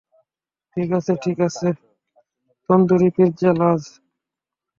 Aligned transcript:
ঠিক 0.77 0.89
আছে, 0.97 1.13
ঠিক 1.23 1.37
আছে, 1.47 1.67
তন্দুরি 2.69 3.09
পিজ্জা 3.15 3.51
লার্জ। 3.59 3.83